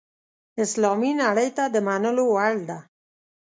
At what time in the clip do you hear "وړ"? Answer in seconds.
2.33-2.53